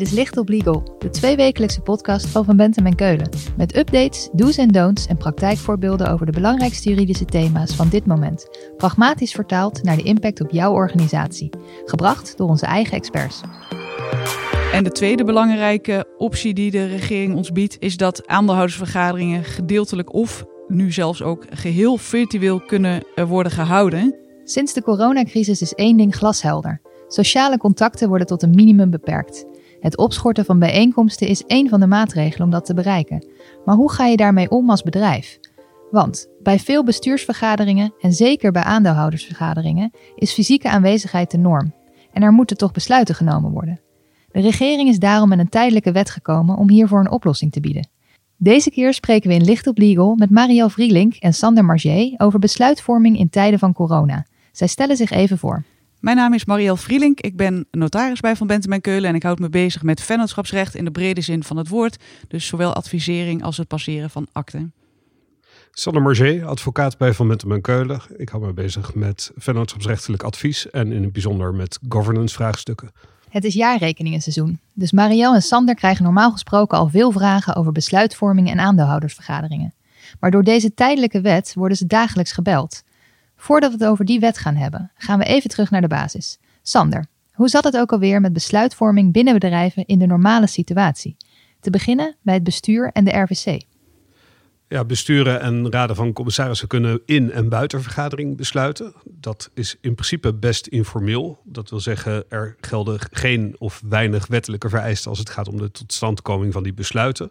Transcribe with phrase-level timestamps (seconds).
[0.00, 3.28] Dit is Licht op Legal, de tweewekelijkse podcast van Van Bentem en Keulen.
[3.56, 8.48] Met updates, do's en don'ts en praktijkvoorbeelden over de belangrijkste juridische thema's van dit moment.
[8.76, 11.50] Pragmatisch vertaald naar de impact op jouw organisatie.
[11.84, 13.40] Gebracht door onze eigen experts.
[14.72, 20.44] En de tweede belangrijke optie die de regering ons biedt, is dat aandeelhoudersvergaderingen gedeeltelijk of
[20.68, 24.16] nu zelfs ook geheel virtueel kunnen eh, worden gehouden.
[24.44, 26.80] Sinds de coronacrisis is één ding glashelder.
[27.08, 29.46] Sociale contacten worden tot een minimum beperkt.
[29.80, 33.26] Het opschorten van bijeenkomsten is één van de maatregelen om dat te bereiken.
[33.64, 35.38] Maar hoe ga je daarmee om als bedrijf?
[35.90, 41.74] Want bij veel bestuursvergaderingen en zeker bij aandeelhoudersvergaderingen is fysieke aanwezigheid de norm.
[42.12, 43.80] En er moeten toch besluiten genomen worden.
[44.32, 47.88] De regering is daarom met een tijdelijke wet gekomen om hiervoor een oplossing te bieden.
[48.36, 52.38] Deze keer spreken we in Licht op Legal met Marielle Vrielink en Sander Margier over
[52.38, 54.26] besluitvorming in tijden van corona.
[54.52, 55.64] Zij stellen zich even voor.
[56.00, 57.20] Mijn naam is Marielle Vrielink.
[57.20, 60.74] Ik ben notaris bij Van Bentem en Keulen en ik houd me bezig met vennootschapsrecht
[60.74, 61.96] in de brede zin van het woord.
[62.28, 64.72] Dus zowel advisering als het passeren van akten.
[65.70, 68.00] Sander Marger, advocaat bij Van Bentem en Keulen.
[68.16, 72.92] Ik hou me bezig met vennootschapsrechtelijk advies en in het bijzonder met governance vraagstukken.
[73.28, 78.50] Het is jaarrekeningenseizoen, dus Marielle en Sander krijgen normaal gesproken al veel vragen over besluitvorming
[78.50, 79.74] en aandeelhoudersvergaderingen.
[80.20, 82.82] Maar door deze tijdelijke wet worden ze dagelijks gebeld.
[83.40, 86.38] Voordat we het over die wet gaan hebben, gaan we even terug naar de basis.
[86.62, 91.16] Sander, hoe zat het ook alweer met besluitvorming binnen bedrijven in de normale situatie?
[91.60, 93.62] Te beginnen bij het bestuur en de RVC.
[94.68, 98.94] Ja, besturen en raden van commissarissen kunnen in- en buiten vergadering besluiten.
[99.04, 101.40] Dat is in principe best informeel.
[101.44, 105.70] Dat wil zeggen, er gelden geen of weinig wettelijke vereisten als het gaat om de
[105.70, 107.30] totstandkoming van die besluiten.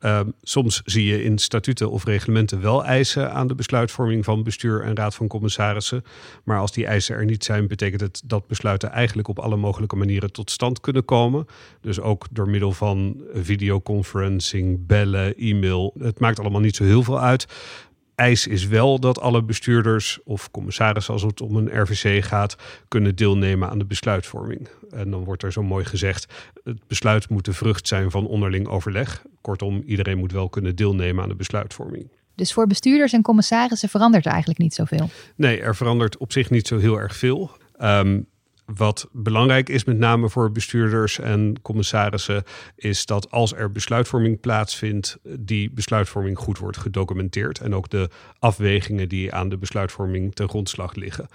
[0.00, 4.82] Um, soms zie je in statuten of reglementen wel eisen aan de besluitvorming van bestuur
[4.82, 6.04] en raad van commissarissen.
[6.44, 9.96] Maar als die eisen er niet zijn, betekent het dat besluiten eigenlijk op alle mogelijke
[9.96, 11.46] manieren tot stand kunnen komen.
[11.80, 15.94] Dus ook door middel van videoconferencing, bellen, e-mail.
[15.98, 17.46] Het maakt allemaal niet zo heel veel uit
[18.16, 22.56] eis is wel dat alle bestuurders of commissarissen, als het om een RVC gaat,
[22.88, 24.68] kunnen deelnemen aan de besluitvorming.
[24.90, 26.32] En dan wordt er zo mooi gezegd:
[26.64, 29.22] het besluit moet de vrucht zijn van onderling overleg.
[29.40, 32.10] Kortom, iedereen moet wel kunnen deelnemen aan de besluitvorming.
[32.34, 35.08] Dus voor bestuurders en commissarissen verandert er eigenlijk niet zoveel?
[35.36, 37.50] Nee, er verandert op zich niet zo heel erg veel.
[37.80, 38.26] Um,
[38.66, 42.42] wat belangrijk is, met name voor bestuurders en commissarissen,
[42.76, 47.60] is dat als er besluitvorming plaatsvindt, die besluitvorming goed wordt gedocumenteerd.
[47.60, 51.28] En ook de afwegingen die aan de besluitvorming ten grondslag liggen.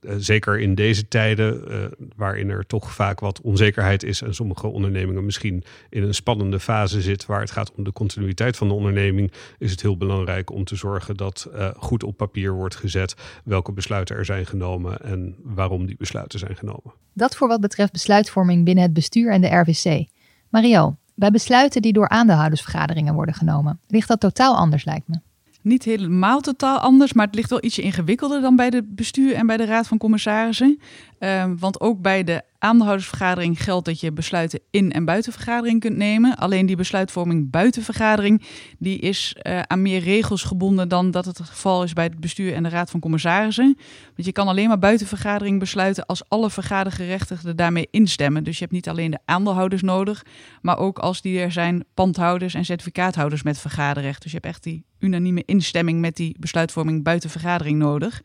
[0.00, 1.84] Eh, zeker in deze tijden, uh,
[2.16, 7.02] waarin er toch vaak wat onzekerheid is en sommige ondernemingen misschien in een spannende fase
[7.02, 10.64] zit waar het gaat om de continuïteit van de onderneming, is het heel belangrijk om
[10.64, 13.14] te zorgen dat uh, goed op papier wordt gezet
[13.44, 16.75] welke besluiten er zijn genomen en waarom die besluiten zijn genomen.
[17.12, 20.06] Dat voor wat betreft besluitvorming binnen het bestuur en de RVC.
[20.48, 25.20] Mario, bij besluiten die door aandeelhoudersvergaderingen worden genomen, ligt dat totaal anders lijkt me
[25.66, 29.46] niet helemaal totaal anders, maar het ligt wel ietsje ingewikkelder dan bij de bestuur en
[29.46, 30.80] bij de raad van commissarissen.
[31.18, 35.96] Um, want ook bij de aandeelhoudersvergadering geldt dat je besluiten in- en buiten vergadering kunt
[35.96, 36.36] nemen.
[36.36, 38.42] Alleen die besluitvorming buiten vergadering
[38.78, 42.54] die is uh, aan meer regels gebonden dan dat het geval is bij het bestuur
[42.54, 43.76] en de raad van commissarissen.
[44.14, 48.44] Want je kan alleen maar buiten vergadering besluiten als alle vergadergerechtigden daarmee instemmen.
[48.44, 50.24] Dus je hebt niet alleen de aandeelhouders nodig,
[50.62, 54.22] maar ook als die er zijn pandhouders en certificaathouders met vergaderrecht.
[54.22, 58.22] Dus je hebt echt die unanieme instemming met die besluitvorming buiten vergadering nodig.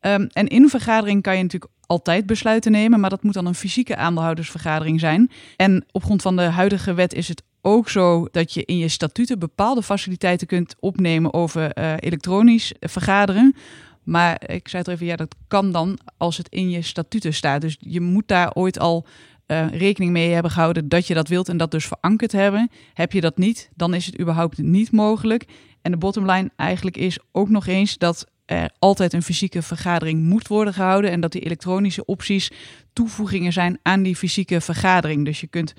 [0.00, 3.54] Um, en in vergadering kan je natuurlijk altijd besluiten nemen, maar dat moet dan een
[3.54, 5.30] fysieke aandeelhoudersvergadering zijn.
[5.56, 8.88] En op grond van de huidige wet is het ook zo dat je in je
[8.88, 13.54] statuten bepaalde faciliteiten kunt opnemen over uh, elektronisch vergaderen.
[14.02, 17.60] Maar ik zei het even, ja, dat kan dan als het in je statuten staat.
[17.60, 19.06] Dus je moet daar ooit al
[19.46, 22.70] uh, rekening mee hebben gehouden dat je dat wilt en dat dus verankerd hebben.
[22.94, 25.44] Heb je dat niet, dan is het überhaupt niet mogelijk.
[25.82, 30.48] En de bottomline eigenlijk is ook nog eens dat er altijd een fysieke vergadering moet
[30.48, 32.50] worden gehouden en dat die elektronische opties
[32.92, 35.24] toevoegingen zijn aan die fysieke vergadering.
[35.24, 35.72] Dus je kunt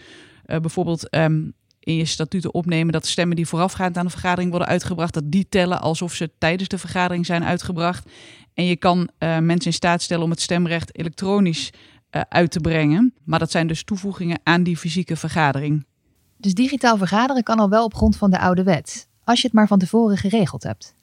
[0.46, 4.68] uh, bijvoorbeeld um, in je statuten opnemen dat stemmen die voorafgaand aan de vergadering worden
[4.68, 8.10] uitgebracht, dat die tellen alsof ze tijdens de vergadering zijn uitgebracht.
[8.54, 11.70] En je kan uh, mensen in staat stellen om het stemrecht elektronisch
[12.12, 13.14] uh, uit te brengen.
[13.24, 15.86] Maar dat zijn dus toevoegingen aan die fysieke vergadering.
[16.38, 19.56] Dus digitaal vergaderen kan al wel op grond van de oude wet, als je het
[19.56, 21.00] maar van tevoren geregeld hebt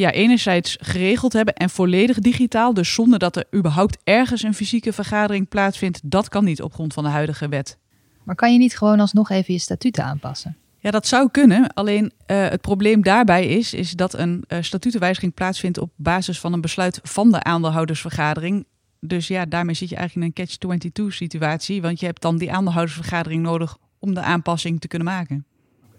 [0.00, 4.92] ja, enerzijds geregeld hebben en volledig digitaal, dus zonder dat er überhaupt ergens een fysieke
[4.92, 7.78] vergadering plaatsvindt, dat kan niet op grond van de huidige wet.
[8.22, 10.56] Maar kan je niet gewoon alsnog even je statuten aanpassen?
[10.78, 11.74] Ja, dat zou kunnen.
[11.74, 16.52] Alleen uh, het probleem daarbij is, is dat een uh, statutenwijziging plaatsvindt op basis van
[16.52, 18.66] een besluit van de aandeelhoudersvergadering.
[19.00, 21.82] Dus ja, daarmee zit je eigenlijk in een catch-22 situatie.
[21.82, 25.46] Want je hebt dan die aandeelhoudersvergadering nodig om de aanpassing te kunnen maken.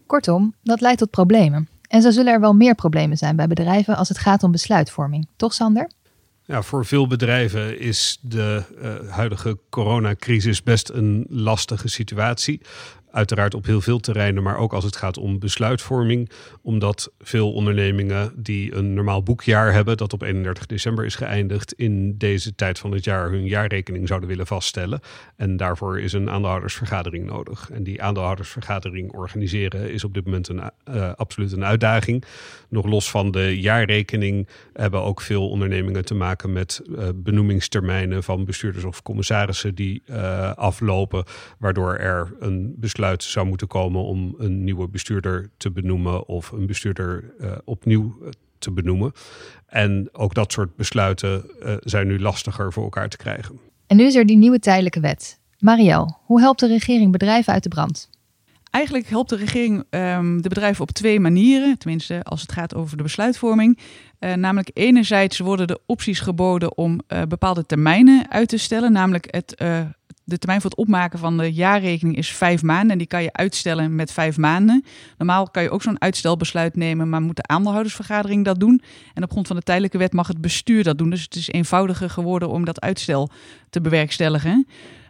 [0.05, 1.67] Kortom, dat leidt tot problemen.
[1.87, 5.27] En zo zullen er wel meer problemen zijn bij bedrijven als het gaat om besluitvorming.
[5.35, 5.89] Toch, Sander?
[6.43, 12.61] Ja, voor veel bedrijven is de uh, huidige coronacrisis best een lastige situatie.
[13.11, 16.29] Uiteraard op heel veel terreinen, maar ook als het gaat om besluitvorming.
[16.61, 22.17] Omdat veel ondernemingen die een normaal boekjaar hebben, dat op 31 december is geëindigd, in
[22.17, 24.99] deze tijd van het jaar hun jaarrekening zouden willen vaststellen.
[25.35, 27.69] En daarvoor is een aandeelhoudersvergadering nodig.
[27.71, 32.23] En die aandeelhoudersvergadering organiseren is op dit moment een, uh, absoluut een uitdaging.
[32.69, 38.45] Nog los van de jaarrekening hebben ook veel ondernemingen te maken met uh, benoemingstermijnen van
[38.45, 41.23] bestuurders of commissarissen die uh, aflopen,
[41.57, 46.65] waardoor er een besluit zou moeten komen om een nieuwe bestuurder te benoemen of een
[46.65, 49.11] bestuurder uh, opnieuw eh, te benoemen.
[49.65, 53.59] En ook dat soort besluiten uh, zijn nu lastiger voor elkaar te krijgen.
[53.87, 55.39] En nu is er die nieuwe tijdelijke wet.
[55.59, 58.09] Marielle, hoe helpt de regering bedrijven uit de brand?
[58.71, 62.97] Eigenlijk helpt de regering um, de bedrijven op twee manieren, tenminste als het gaat over
[62.97, 63.79] de besluitvorming.
[64.19, 69.27] Uh, namelijk enerzijds worden de opties geboden om uh, bepaalde termijnen uit te stellen, namelijk
[69.29, 69.79] het uh,
[70.27, 72.91] de termijn voor het opmaken van de jaarrekening is vijf maanden.
[72.91, 74.83] En die kan je uitstellen met vijf maanden.
[75.17, 78.81] Normaal kan je ook zo'n uitstelbesluit nemen, maar moet de aandeelhoudersvergadering dat doen.
[79.13, 81.09] En op grond van de tijdelijke wet mag het bestuur dat doen.
[81.09, 83.29] Dus het is eenvoudiger geworden om dat uitstel
[83.69, 84.67] te bewerkstelligen.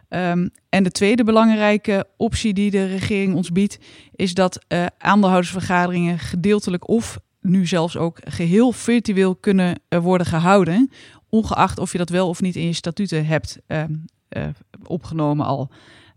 [0.08, 3.78] Um, en de tweede belangrijke optie die de regering ons biedt,
[4.14, 10.90] is dat uh, aandeelhoudersvergaderingen gedeeltelijk of nu zelfs ook geheel virtueel kunnen uh, worden gehouden.
[11.28, 13.58] Ongeacht of je dat wel of niet in je statuten hebt.
[13.68, 13.82] Uh,
[14.82, 15.70] opgenomen al.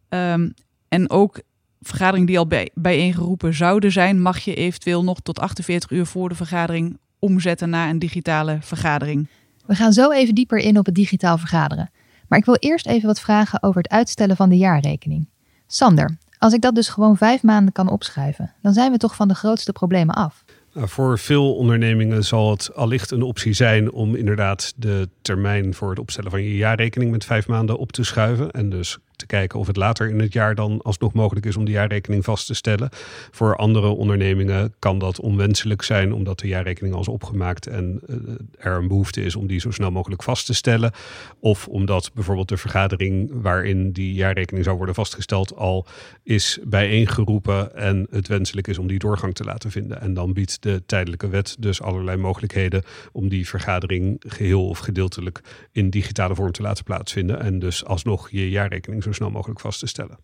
[0.09, 0.53] Um,
[0.87, 1.41] en ook
[1.81, 6.29] vergaderingen die al bij, bijeengeroepen zouden zijn, mag je eventueel nog tot 48 uur voor
[6.29, 9.27] de vergadering omzetten naar een digitale vergadering.
[9.65, 11.91] We gaan zo even dieper in op het digitaal vergaderen.
[12.27, 15.29] Maar ik wil eerst even wat vragen over het uitstellen van de jaarrekening.
[15.67, 19.27] Sander, als ik dat dus gewoon vijf maanden kan opschuiven, dan zijn we toch van
[19.27, 20.43] de grootste problemen af.
[20.73, 25.89] Nou, voor veel ondernemingen zal het allicht een optie zijn om inderdaad de termijn voor
[25.89, 28.51] het opstellen van je jaarrekening met vijf maanden op te schuiven.
[28.51, 28.97] En dus
[29.31, 32.45] kijken of het later in het jaar dan alsnog mogelijk is om de jaarrekening vast
[32.45, 32.89] te stellen.
[33.31, 38.15] Voor andere ondernemingen kan dat onwenselijk zijn omdat de jaarrekening al is opgemaakt en uh,
[38.57, 40.91] er een behoefte is om die zo snel mogelijk vast te stellen.
[41.39, 45.85] Of omdat bijvoorbeeld de vergadering waarin die jaarrekening zou worden vastgesteld al
[46.23, 50.01] is bijeengeroepen en het wenselijk is om die doorgang te laten vinden.
[50.01, 55.41] En dan biedt de tijdelijke wet dus allerlei mogelijkheden om die vergadering geheel of gedeeltelijk
[55.71, 57.41] in digitale vorm te laten plaatsvinden.
[57.41, 60.19] En dus alsnog je jaarrekening zo snel mogelijk vast te stellen.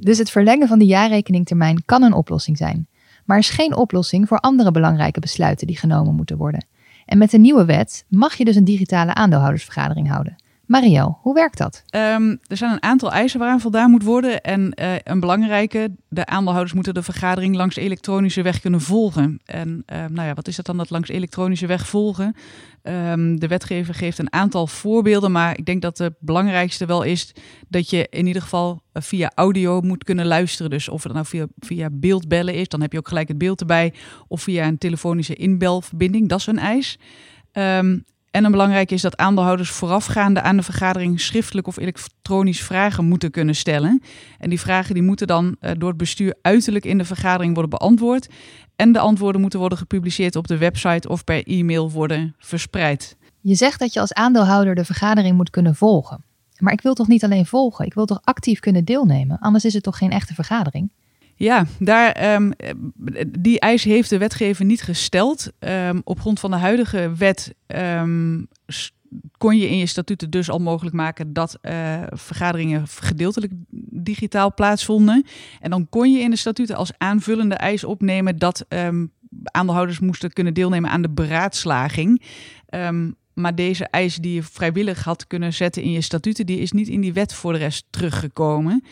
[0.00, 2.88] Dus het verlengen van de jaarrekeningtermijn kan een oplossing zijn,
[3.24, 6.66] maar is geen oplossing voor andere belangrijke besluiten die genomen moeten worden.
[7.04, 10.36] En met de nieuwe wet mag je dus een digitale aandeelhoudersvergadering houden.
[10.68, 11.82] Marielle, hoe werkt dat?
[11.90, 14.40] Um, er zijn een aantal eisen waaraan voldaan moet worden.
[14.40, 19.40] En uh, een belangrijke, de aandeelhouders moeten de vergadering langs elektronische weg kunnen volgen.
[19.44, 22.36] En uh, nou ja, wat is dat dan, dat langs elektronische weg volgen?
[22.82, 27.34] Um, de wetgever geeft een aantal voorbeelden, maar ik denk dat de belangrijkste wel is
[27.68, 30.70] dat je in ieder geval via audio moet kunnen luisteren.
[30.70, 33.60] Dus of het nou via, via beeldbellen is, dan heb je ook gelijk het beeld
[33.60, 33.92] erbij.
[34.28, 36.98] Of via een telefonische inbelverbinding, dat is een eis.
[37.52, 43.04] Um, en een belangrijk is dat aandeelhouders voorafgaande aan de vergadering schriftelijk of elektronisch vragen
[43.04, 44.02] moeten kunnen stellen.
[44.38, 47.78] En die vragen die moeten dan uh, door het bestuur uiterlijk in de vergadering worden
[47.78, 48.28] beantwoord.
[48.76, 53.16] En de antwoorden moeten worden gepubliceerd op de website of per e-mail worden verspreid.
[53.40, 56.24] Je zegt dat je als aandeelhouder de vergadering moet kunnen volgen.
[56.58, 59.74] Maar ik wil toch niet alleen volgen, ik wil toch actief kunnen deelnemen, anders is
[59.74, 60.90] het toch geen echte vergadering?
[61.38, 62.52] Ja, daar, um,
[63.28, 65.52] die eis heeft de wetgever niet gesteld.
[65.58, 68.48] Um, op grond van de huidige wet um,
[69.36, 73.52] kon je in je statuten dus al mogelijk maken dat uh, vergaderingen gedeeltelijk
[73.90, 75.26] digitaal plaatsvonden.
[75.60, 78.66] En dan kon je in de statuten als aanvullende eis opnemen dat
[79.42, 82.22] aandeelhouders moesten kunnen deelnemen aan de beraadslaging.
[83.34, 86.88] maar deze eis die je vrijwillig had kunnen zetten in je statuten, die is niet
[86.88, 88.82] in die wet voor de rest teruggekomen.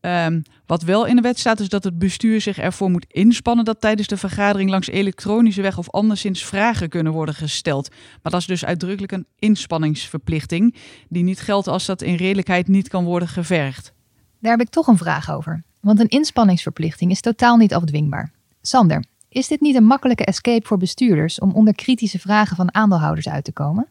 [0.00, 3.64] Um, wat wel in de wet staat, is dat het bestuur zich ervoor moet inspannen
[3.64, 7.88] dat tijdens de vergadering langs elektronische weg of anderszins vragen kunnen worden gesteld.
[8.22, 10.74] Maar dat is dus uitdrukkelijk een inspanningsverplichting,
[11.08, 13.92] die niet geldt als dat in redelijkheid niet kan worden gevergd.
[14.38, 18.32] Daar heb ik toch een vraag over, want een inspanningsverplichting is totaal niet afdwingbaar.
[18.62, 23.28] Sander, is dit niet een makkelijke escape voor bestuurders om onder kritische vragen van aandeelhouders
[23.28, 23.88] uit te komen?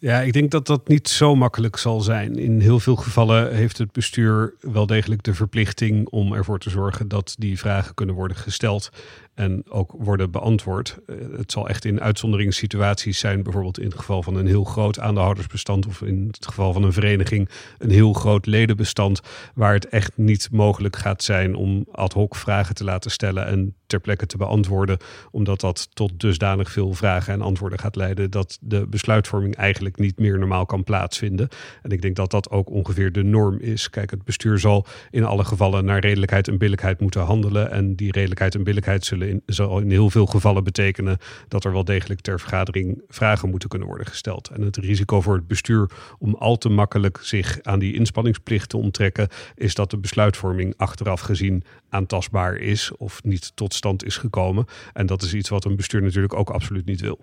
[0.00, 2.38] Ja, ik denk dat dat niet zo makkelijk zal zijn.
[2.38, 7.08] In heel veel gevallen heeft het bestuur wel degelijk de verplichting om ervoor te zorgen
[7.08, 8.90] dat die vragen kunnen worden gesteld.
[9.38, 10.98] en ook worden beantwoord.
[11.06, 14.98] Eh, het zal echt in uitzonderingssituaties zijn, bijvoorbeeld in het geval van een heel groot
[14.98, 19.20] aandeelhoudersbestand of in het geval van een vereniging een heel groot ledenbestand,
[19.54, 23.74] waar het echt niet mogelijk gaat zijn om ad hoc vragen te laten stellen en
[23.86, 24.98] ter plekke te beantwoorden,
[25.30, 30.18] omdat dat tot dusdanig veel vragen en antwoorden gaat leiden dat de besluitvorming eigenlijk niet
[30.18, 31.48] meer normaal kan plaatsvinden.
[31.82, 33.90] En ik denk dat dat ook ongeveer de norm is.
[33.90, 38.12] Kijk, het bestuur zal in alle gevallen naar redelijkheid en billijkheid moeten handelen en die
[38.12, 41.18] redelijkheid en billijkheid zullen in, zal in heel veel gevallen betekenen
[41.48, 44.48] dat er wel degelijk ter vergadering vragen moeten kunnen worden gesteld.
[44.48, 48.76] En het risico voor het bestuur om al te makkelijk zich aan die inspanningsplicht te
[48.76, 54.66] onttrekken, is dat de besluitvorming achteraf gezien aantastbaar is of niet tot stand is gekomen.
[54.92, 57.20] En dat is iets wat een bestuur natuurlijk ook absoluut niet wil.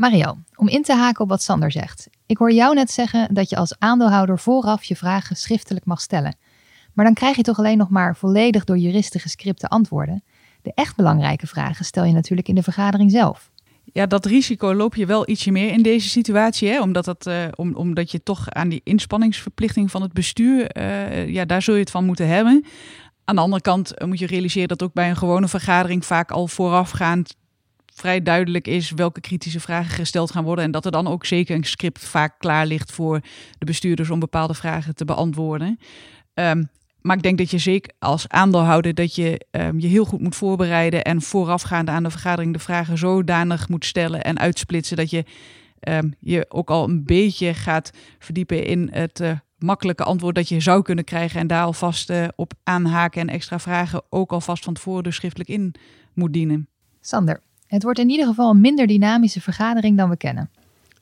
[0.00, 2.08] Mario, om in te haken op wat Sander zegt.
[2.26, 6.36] Ik hoor jou net zeggen dat je als aandeelhouder vooraf je vragen schriftelijk mag stellen.
[6.92, 10.22] Maar dan krijg je toch alleen nog maar volledig door juristen gescripte antwoorden.
[10.62, 13.50] De echt belangrijke vragen stel je natuurlijk in de vergadering zelf.
[13.84, 16.68] Ja, dat risico loop je wel ietsje meer in deze situatie.
[16.68, 16.80] Hè?
[16.80, 21.62] Omdat, dat, om, omdat je toch aan die inspanningsverplichting van het bestuur, uh, ja, daar
[21.62, 22.64] zul je het van moeten hebben.
[23.30, 26.30] Aan de andere kant eh, moet je realiseren dat ook bij een gewone vergadering vaak
[26.30, 27.34] al voorafgaand
[28.00, 30.64] vrij duidelijk is welke kritische vragen gesteld gaan worden.
[30.64, 33.20] En dat er dan ook zeker een script vaak klaar ligt voor
[33.58, 35.78] de bestuurders om bepaalde vragen te beantwoorden.
[36.34, 36.68] Um,
[37.00, 40.36] maar ik denk dat je zeker als aandeelhouder dat je um, je heel goed moet
[40.36, 45.24] voorbereiden en voorafgaande aan de vergadering de vragen zodanig moet stellen en uitsplitsen dat je
[45.88, 50.60] um, je ook al een beetje gaat verdiepen in het uh, makkelijke antwoord dat je
[50.60, 54.74] zou kunnen krijgen en daar alvast uh, op aanhaken en extra vragen ook alvast van
[54.74, 55.74] tevoren dus schriftelijk in
[56.14, 56.68] moet dienen.
[57.00, 60.50] Sander, het wordt in ieder geval een minder dynamische vergadering dan we kennen.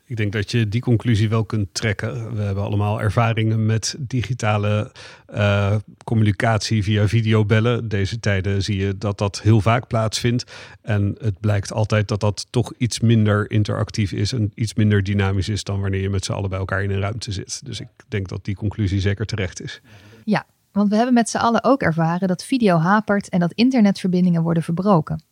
[0.04, 2.34] Ik denk dat je die conclusie wel kunt trekken.
[2.34, 4.92] We hebben allemaal ervaringen met digitale
[5.34, 7.88] uh, communicatie via videobellen.
[7.88, 10.52] Deze tijden zie je dat dat heel vaak plaatsvindt.
[10.82, 15.48] En het blijkt altijd dat dat toch iets minder interactief is en iets minder dynamisch
[15.48, 17.60] is dan wanneer je met z'n allen bij elkaar in een ruimte zit.
[17.64, 19.80] Dus ik denk dat die conclusie zeker terecht is.
[20.25, 24.42] Ja, want we hebben met z'n allen ook ervaren dat video hapert en dat internetverbindingen
[24.42, 25.22] worden verbroken.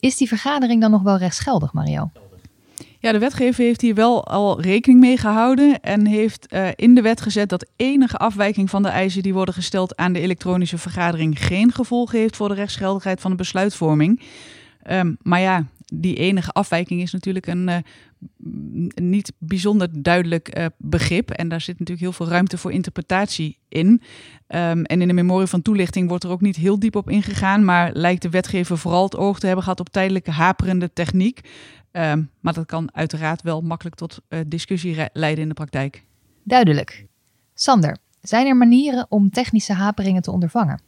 [0.00, 2.10] Is die vergadering dan nog wel rechtsgeldig, Mario?
[3.00, 7.02] Ja, de wetgever heeft hier wel al rekening mee gehouden en heeft uh, in de
[7.02, 11.46] wet gezet dat enige afwijking van de eisen die worden gesteld aan de elektronische vergadering
[11.46, 14.22] geen gevolgen heeft voor de rechtsgeldigheid van de besluitvorming.
[14.90, 17.76] Um, maar ja, die enige afwijking is natuurlijk een uh,
[18.94, 21.30] niet bijzonder duidelijk uh, begrip.
[21.30, 23.86] En daar zit natuurlijk heel veel ruimte voor interpretatie in.
[23.86, 27.64] Um, en in de memorie van toelichting wordt er ook niet heel diep op ingegaan.
[27.64, 31.40] Maar lijkt de wetgever vooral het oog te hebben gehad op tijdelijke haperende techniek.
[31.92, 36.04] Um, maar dat kan uiteraard wel makkelijk tot uh, discussie leiden in de praktijk.
[36.42, 37.06] Duidelijk.
[37.54, 40.80] Sander, zijn er manieren om technische haperingen te ondervangen?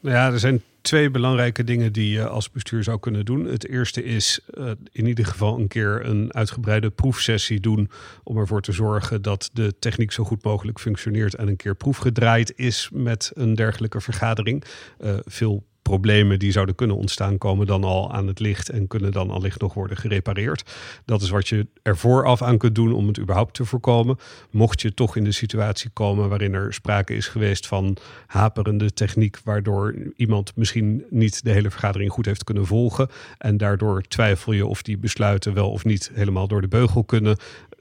[0.00, 3.44] Nou ja, er zijn twee belangrijke dingen die je als bestuur zou kunnen doen.
[3.44, 7.90] Het eerste is uh, in ieder geval een keer een uitgebreide proefsessie doen
[8.22, 12.52] om ervoor te zorgen dat de techniek zo goed mogelijk functioneert en een keer proefgedraaid
[12.56, 14.64] is met een dergelijke vergadering.
[15.00, 19.12] Uh, veel problemen die zouden kunnen ontstaan, komen dan al aan het licht en kunnen
[19.12, 20.72] dan allicht nog worden gerepareerd.
[21.04, 24.18] Dat is wat je er vooraf aan kunt doen om het überhaupt te voorkomen.
[24.50, 29.38] Mocht je toch in de situatie komen waarin er sprake is geweest van haperende techniek,
[29.44, 34.66] waardoor iemand misschien niet de hele vergadering goed heeft kunnen volgen en daardoor twijfel je
[34.66, 37.36] of die besluiten wel of niet helemaal door de beugel kunnen,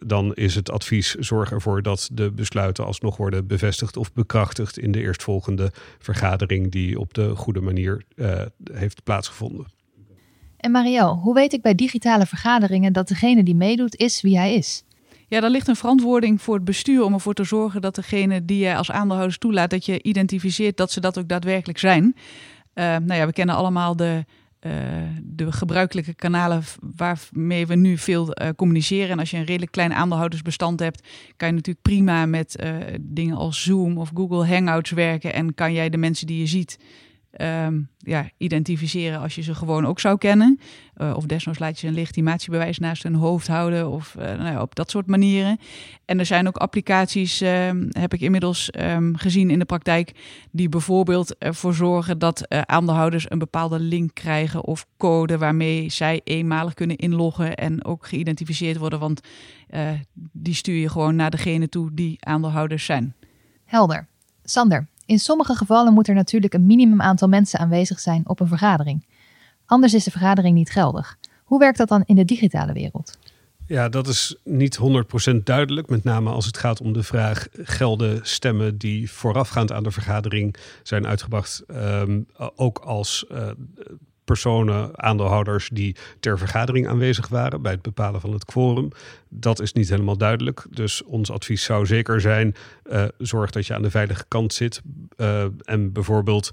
[0.05, 4.91] dan is het advies: zorg ervoor dat de besluiten alsnog worden bevestigd of bekrachtigd in
[4.91, 8.41] de eerstvolgende vergadering die op de goede manier uh,
[8.73, 9.65] heeft plaatsgevonden.
[10.57, 14.53] En Marielle, hoe weet ik bij digitale vergaderingen dat degene die meedoet is wie hij
[14.53, 14.83] is?
[15.27, 18.57] Ja, daar ligt een verantwoording voor het bestuur om ervoor te zorgen dat degene die
[18.57, 22.03] je als aandeelhouder toelaat, dat je identificeert dat ze dat ook daadwerkelijk zijn.
[22.03, 24.25] Uh, nou ja, we kennen allemaal de
[24.65, 24.71] uh,
[25.23, 26.63] de gebruikelijke kanalen
[26.95, 29.09] waarmee we nu veel uh, communiceren.
[29.09, 33.37] En als je een redelijk klein aandeelhoudersbestand hebt, kan je natuurlijk prima met uh, dingen
[33.37, 35.33] als Zoom of Google Hangouts werken.
[35.33, 36.77] En kan jij de mensen die je ziet
[37.41, 40.59] um, ja, identificeren als je ze gewoon ook zou kennen.
[40.97, 44.61] Uh, of desnoods laat je een legitimatiebewijs naast hun hoofd houden of uh, nou ja,
[44.61, 45.59] op dat soort manieren.
[46.05, 50.11] En er zijn ook applicaties, uh, heb ik inmiddels um, gezien in de praktijk,
[50.51, 56.73] die bijvoorbeeld ervoor zorgen dat aandeelhouders een bepaalde link krijgen of code waarmee zij eenmalig
[56.73, 59.21] kunnen inloggen en ook geïdentificeerd worden, want
[60.31, 63.15] die stuur je gewoon naar degene toe die aandeelhouders zijn.
[63.65, 64.07] Helder.
[64.43, 68.47] Sander, in sommige gevallen moet er natuurlijk een minimum aantal mensen aanwezig zijn op een
[68.47, 69.05] vergadering.
[69.65, 71.17] Anders is de vergadering niet geldig.
[71.43, 73.17] Hoe werkt dat dan in de digitale wereld?
[73.67, 74.79] Ja, dat is niet
[75.31, 75.89] 100% duidelijk.
[75.89, 80.55] Met name als het gaat om de vraag: gelden stemmen die voorafgaand aan de vergadering
[80.83, 83.49] zijn uitgebracht, um, ook als uh,
[84.25, 88.89] personen, aandeelhouders die ter vergadering aanwezig waren bij het bepalen van het quorum.
[89.29, 90.65] Dat is niet helemaal duidelijk.
[90.69, 94.81] Dus ons advies zou zeker zijn: uh, zorg dat je aan de veilige kant zit.
[95.17, 96.51] Uh, en bijvoorbeeld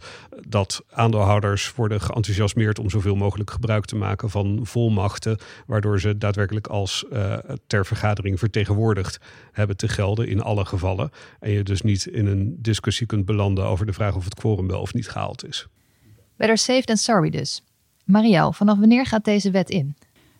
[0.48, 6.66] dat aandeelhouders worden geenthousiasmeerd om zoveel mogelijk gebruik te maken van volmachten, waardoor ze daadwerkelijk
[6.66, 7.34] als uh,
[7.66, 9.18] ter vergadering vertegenwoordigd
[9.52, 11.10] hebben te gelden in alle gevallen.
[11.40, 14.66] En je dus niet in een discussie kunt belanden over de vraag of het quorum
[14.66, 15.68] wel of niet gehaald is.
[16.40, 17.62] Better safe than sorry dus.
[18.04, 19.96] Marielle, vanaf wanneer gaat deze wet in?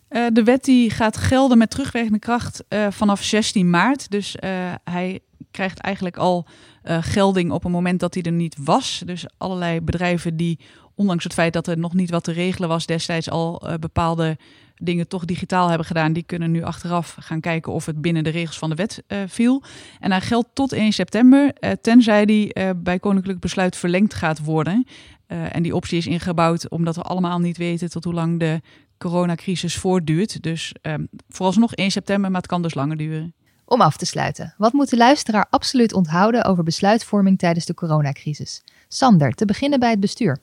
[0.09, 4.11] Uh, de wet die gaat gelden met terugwerkende kracht uh, vanaf 16 maart.
[4.11, 4.49] Dus uh,
[4.83, 5.19] hij
[5.51, 6.45] krijgt eigenlijk al
[6.83, 9.01] gelding op het moment dat hij er niet was.
[9.05, 10.59] Dus allerlei bedrijven die,
[10.95, 14.37] ondanks het feit dat er nog niet wat te regelen was, destijds al bepaalde
[14.75, 18.29] dingen toch digitaal hebben gedaan, die kunnen nu achteraf gaan kijken of het binnen de
[18.29, 19.63] regels van de wet viel.
[19.99, 24.85] En hij geldt tot 1 september, tenzij die bij koninklijk besluit verlengd gaat worden.
[25.31, 28.61] Uh, en die optie is ingebouwd omdat we allemaal niet weten tot hoe lang de
[28.97, 30.43] coronacrisis voortduurt.
[30.43, 33.33] Dus um, vooralsnog 1 september, maar het kan dus langer duren.
[33.65, 38.63] Om af te sluiten, wat moet de luisteraar absoluut onthouden over besluitvorming tijdens de coronacrisis?
[38.87, 40.39] Sander, te beginnen bij het bestuur.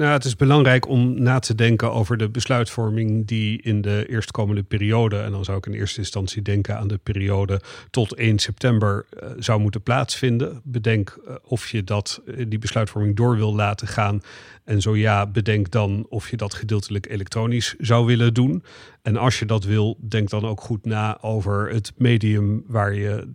[0.00, 4.62] Nou, het is belangrijk om na te denken over de besluitvorming die in de eerstkomende
[4.62, 9.06] periode, en dan zou ik in eerste instantie denken aan de periode tot 1 september,
[9.14, 10.60] uh, zou moeten plaatsvinden.
[10.64, 14.20] Bedenk uh, of je dat, uh, die besluitvorming door wil laten gaan.
[14.64, 18.62] En zo ja, bedenk dan of je dat gedeeltelijk elektronisch zou willen doen.
[19.02, 23.28] En als je dat wil, denk dan ook goed na over het medium waar je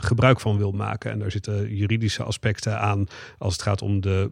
[0.00, 1.10] gebruik van wil maken.
[1.10, 3.06] En daar zitten juridische aspecten aan
[3.38, 4.30] als het gaat om de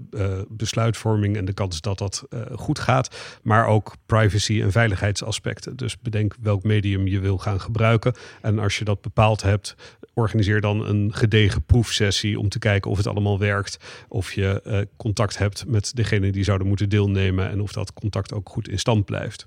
[0.49, 3.39] besluitvorming en de kans dat dat uh, goed gaat.
[3.43, 5.77] Maar ook privacy en veiligheidsaspecten.
[5.77, 8.15] Dus bedenk welk medium je wil gaan gebruiken.
[8.43, 9.75] En als je dat bepaald hebt,
[10.15, 14.05] organiseer dan een gedegen proefsessie om te kijken of het allemaal werkt.
[14.09, 18.49] Of je contact hebt met degene die zouden moeten deelnemen en of dat contact ook
[18.49, 19.47] goed in stand blijft.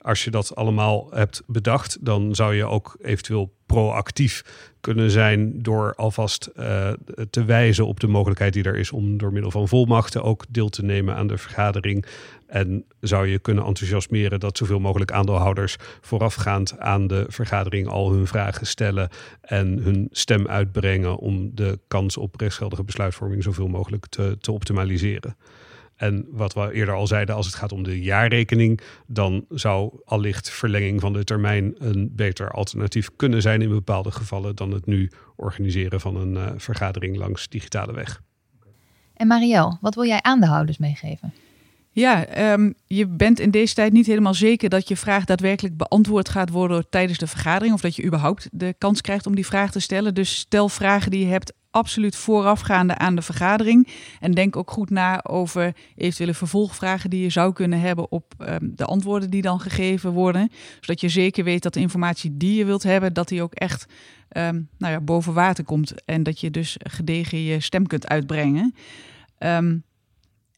[0.00, 4.44] Als je dat allemaal hebt bedacht, dan zou je ook eventueel proactief
[4.80, 6.90] kunnen zijn door alvast uh,
[7.30, 10.68] te wijzen op de mogelijkheid die er is om door middel van volmachten ook deel
[10.68, 12.06] te nemen aan de vergadering.
[12.46, 18.26] En zou je kunnen enthousiasmeren dat zoveel mogelijk aandeelhouders voorafgaand aan de vergadering al hun
[18.26, 19.08] vragen stellen
[19.40, 25.36] en hun stem uitbrengen om de kans op rechtsgeldige besluitvorming zoveel mogelijk te, te optimaliseren.
[25.98, 30.50] En wat we eerder al zeiden, als het gaat om de jaarrekening, dan zou allicht
[30.50, 35.10] verlenging van de termijn een beter alternatief kunnen zijn in bepaalde gevallen dan het nu
[35.36, 38.22] organiseren van een uh, vergadering langs digitale weg.
[39.14, 41.32] En Marielle, wat wil jij aandeelhouders meegeven?
[41.90, 46.28] Ja, um, je bent in deze tijd niet helemaal zeker dat je vraag daadwerkelijk beantwoord
[46.28, 47.74] gaat worden tijdens de vergadering.
[47.74, 50.14] Of dat je überhaupt de kans krijgt om die vraag te stellen.
[50.14, 53.88] Dus stel vragen die je hebt absoluut voorafgaande aan de vergadering.
[54.20, 58.72] En denk ook goed na over eventuele vervolgvragen die je zou kunnen hebben op um,
[58.74, 60.50] de antwoorden die dan gegeven worden.
[60.80, 63.86] Zodat je zeker weet dat de informatie die je wilt hebben, dat die ook echt
[64.36, 66.04] um, nou ja, boven water komt.
[66.04, 68.74] En dat je dus gedegen je stem kunt uitbrengen.
[69.38, 69.84] Um,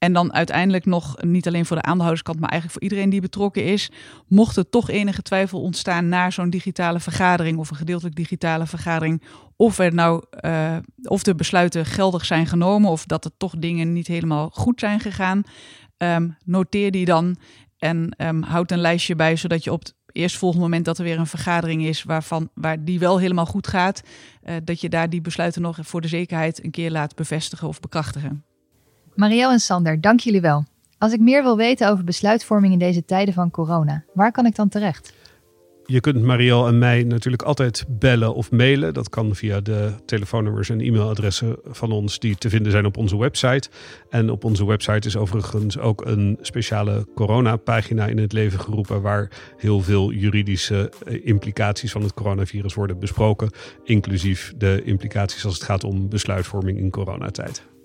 [0.00, 3.64] en dan uiteindelijk nog, niet alleen voor de aandeelhouderskant, maar eigenlijk voor iedereen die betrokken
[3.64, 3.90] is,
[4.28, 9.22] mocht er toch enige twijfel ontstaan na zo'n digitale vergadering of een gedeeltelijk digitale vergadering,
[9.56, 13.92] of er nou, uh, of de besluiten geldig zijn genomen of dat er toch dingen
[13.92, 15.42] niet helemaal goed zijn gegaan,
[15.96, 17.36] um, noteer die dan
[17.78, 21.18] en um, houd een lijstje bij, zodat je op het eerstvolgende moment dat er weer
[21.18, 24.02] een vergadering is waarvan, waar die wel helemaal goed gaat,
[24.44, 27.80] uh, dat je daar die besluiten nog voor de zekerheid een keer laat bevestigen of
[27.80, 28.44] bekrachtigen.
[29.20, 30.64] Marielle en Sander, dank jullie wel.
[30.98, 34.54] Als ik meer wil weten over besluitvorming in deze tijden van corona, waar kan ik
[34.54, 35.12] dan terecht?
[35.84, 38.94] Je kunt Marielle en mij natuurlijk altijd bellen of mailen.
[38.94, 43.18] Dat kan via de telefoonnummers en e-mailadressen van ons die te vinden zijn op onze
[43.18, 43.68] website.
[44.10, 49.30] En op onze website is overigens ook een speciale coronapagina in het leven geroepen waar
[49.56, 53.50] heel veel juridische eh, implicaties van het coronavirus worden besproken,
[53.84, 57.68] inclusief de implicaties als het gaat om besluitvorming in coronatijd.